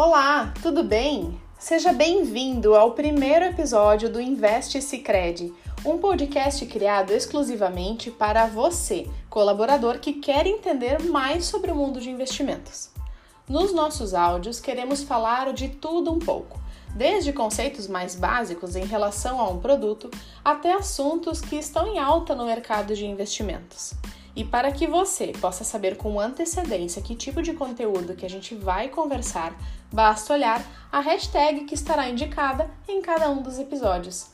[0.00, 1.42] Olá, tudo bem?
[1.58, 5.52] Seja bem-vindo ao primeiro episódio do Investe Cicred,
[5.84, 12.10] um podcast criado exclusivamente para você, colaborador que quer entender mais sobre o mundo de
[12.10, 12.90] investimentos.
[13.48, 16.60] Nos nossos áudios, queremos falar de tudo um pouco,
[16.94, 20.08] desde conceitos mais básicos em relação a um produto
[20.44, 23.94] até assuntos que estão em alta no mercado de investimentos.
[24.38, 28.54] E para que você possa saber com antecedência que tipo de conteúdo que a gente
[28.54, 29.52] vai conversar,
[29.92, 34.28] basta olhar a hashtag que estará indicada em cada um dos episódios.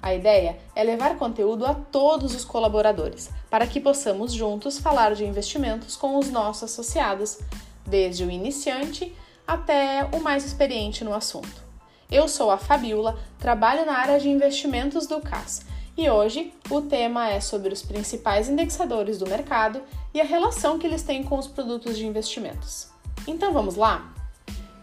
[0.00, 5.26] A ideia é levar conteúdo a todos os colaboradores, para que possamos juntos falar de
[5.26, 7.38] investimentos com os nossos associados,
[7.84, 9.14] desde o iniciante
[9.46, 11.62] até o mais experiente no assunto.
[12.10, 15.68] Eu sou a Fabiola, trabalho na área de investimentos do CAS
[16.00, 19.82] e hoje o tema é sobre os principais indexadores do mercado
[20.14, 22.88] e a relação que eles têm com os produtos de investimentos.
[23.26, 24.10] Então vamos lá?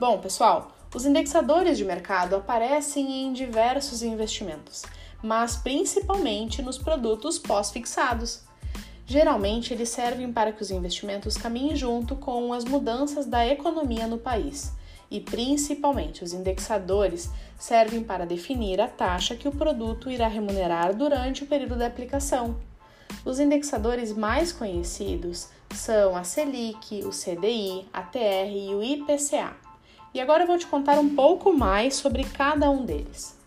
[0.00, 4.82] Bom, pessoal, os indexadores de mercado aparecem em diversos investimentos,
[5.22, 8.42] mas principalmente nos produtos pós-fixados.
[9.06, 14.18] Geralmente, eles servem para que os investimentos caminhem junto com as mudanças da economia no
[14.18, 14.72] país
[15.14, 21.44] e, principalmente, os indexadores servem para definir a taxa que o produto irá remunerar durante
[21.44, 22.56] o período da aplicação.
[23.24, 29.56] Os indexadores mais conhecidos são a Selic, o CDI, a TR e o IPCA.
[30.12, 33.38] E agora eu vou te contar um pouco mais sobre cada um deles.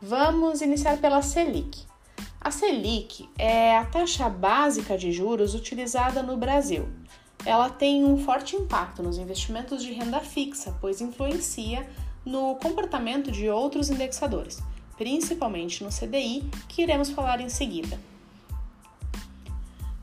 [0.00, 1.84] Vamos iniciar pela Selic.
[2.40, 6.88] A Selic é a taxa básica de juros utilizada no Brasil
[7.48, 11.88] ela tem um forte impacto nos investimentos de renda fixa, pois influencia
[12.22, 14.62] no comportamento de outros indexadores,
[14.98, 17.98] principalmente no CDI, que iremos falar em seguida.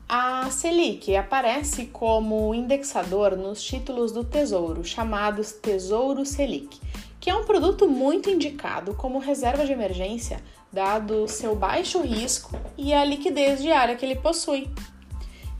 [0.08, 6.80] A Selic aparece como indexador nos títulos do Tesouro, chamados Tesouro Selic,
[7.20, 10.42] que é um produto muito indicado como reserva de emergência,
[10.72, 14.68] dado seu baixo risco e a liquidez diária que ele possui.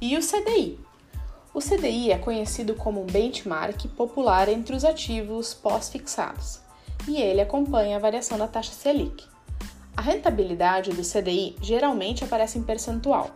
[0.01, 0.85] E o CDI,
[1.57, 6.61] o CDI é conhecido como um benchmark popular entre os ativos pós-fixados
[7.09, 9.25] e ele acompanha a variação da taxa Selic.
[9.97, 13.31] A rentabilidade do CDI geralmente aparece em percentual.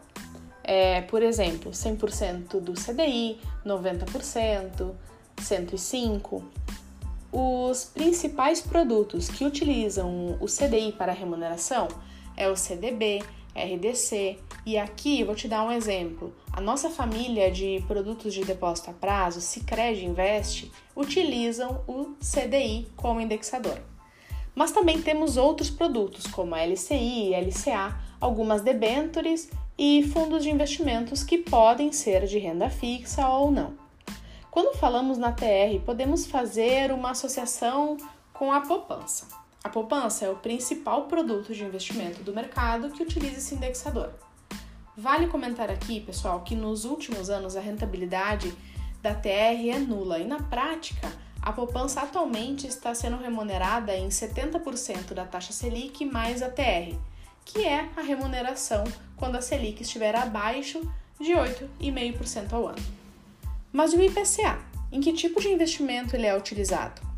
[0.62, 4.90] É, por exemplo, 100% do CDI, 90%,
[5.38, 6.42] 105%.
[7.32, 11.88] Os principais produtos que utilizam o CDI para remuneração
[12.36, 13.22] é o CDB,
[13.54, 14.38] RDC.
[14.66, 16.34] E aqui eu vou te dar um exemplo.
[16.52, 23.20] A nossa família de produtos de depósito a prazo, Sicredi Invest, utilizam o CDI como
[23.20, 23.80] indexador.
[24.54, 31.24] Mas também temos outros produtos como a LCI, LCA, algumas debentures e fundos de investimentos
[31.24, 33.74] que podem ser de renda fixa ou não.
[34.50, 37.96] Quando falamos na TR, podemos fazer uma associação
[38.34, 39.39] com a poupança.
[39.62, 44.10] A poupança é o principal produto de investimento do mercado que utiliza esse indexador.
[44.96, 48.54] Vale comentar aqui, pessoal, que nos últimos anos a rentabilidade
[49.02, 51.12] da TR é nula e na prática
[51.42, 56.96] a poupança atualmente está sendo remunerada em 70% da taxa Selic mais a TR,
[57.44, 58.84] que é a remuneração
[59.16, 60.80] quando a Selic estiver abaixo
[61.18, 62.82] de 8,5% ao ano.
[63.72, 64.58] Mas e o IPCA?
[64.92, 67.09] Em que tipo de investimento ele é utilizado?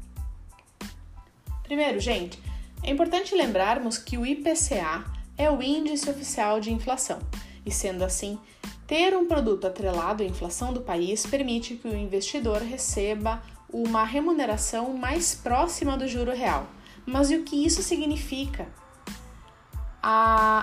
[1.73, 2.39] Primeiro, gente,
[2.83, 5.07] é importante lembrarmos que o IPCA
[5.39, 7.19] é o índice oficial de inflação,
[7.65, 8.39] e sendo assim,
[8.87, 14.93] ter um produto atrelado à inflação do país permite que o investidor receba uma remuneração
[14.93, 16.67] mais próxima do juro real.
[17.07, 18.69] Mas e o que isso significa?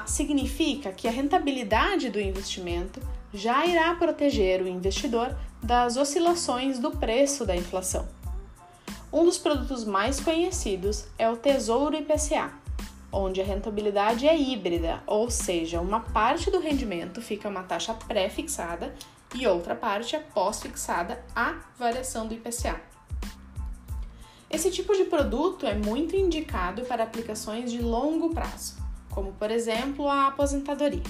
[0.06, 3.02] Significa que a rentabilidade do investimento
[3.34, 8.08] já irá proteger o investidor das oscilações do preço da inflação.
[9.12, 12.54] Um dos produtos mais conhecidos é o Tesouro IPCA,
[13.12, 18.94] onde a rentabilidade é híbrida, ou seja, uma parte do rendimento fica uma taxa pré-fixada
[19.34, 22.80] e outra parte é pós-fixada à variação do IPCA.
[24.48, 28.76] Esse tipo de produto é muito indicado para aplicações de longo prazo,
[29.10, 31.02] como por exemplo a aposentadoria.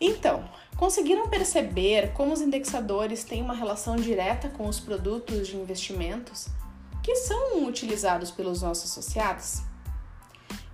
[0.00, 6.48] Então, conseguiram perceber como os indexadores têm uma relação direta com os produtos de investimentos
[7.02, 9.62] que são utilizados pelos nossos associados?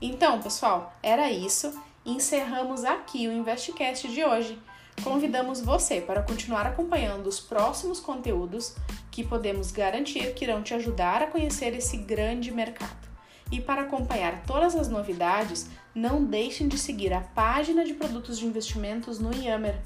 [0.00, 1.72] Então, pessoal, era isso.
[2.04, 4.58] Encerramos aqui o Investcast de hoje.
[5.02, 8.74] Convidamos você para continuar acompanhando os próximos conteúdos
[9.10, 13.06] que podemos garantir que irão te ajudar a conhecer esse grande mercado.
[13.50, 18.46] E para acompanhar todas as novidades, não deixem de seguir a página de produtos de
[18.46, 19.80] investimentos no Yammer.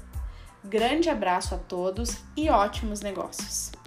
[0.63, 3.80] Grande abraço a todos e ótimos negócios!